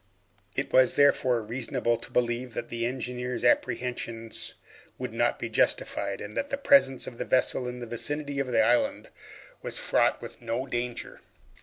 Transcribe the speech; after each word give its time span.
It 0.55 0.73
was, 0.73 0.95
therefore, 0.95 1.43
reasonable 1.43 1.95
to 1.95 2.09
believe 2.11 2.55
that 2.55 2.69
the 2.69 2.87
engineer's 2.87 3.43
apprehensions 3.43 4.55
would 4.97 5.13
not 5.13 5.37
be 5.37 5.47
justified, 5.47 6.21
and 6.21 6.35
that 6.35 6.49
the 6.49 6.57
presence 6.57 7.05
of 7.05 7.19
this 7.19 7.27
vessel 7.27 7.67
in 7.67 7.81
the 7.81 7.85
vicinity 7.85 8.39
of 8.39 8.47
the 8.47 8.63
island 8.63 9.09
was 9.61 9.77
fraught 9.77 10.19
with 10.19 10.41
no 10.41 10.65
danger. 10.65 11.21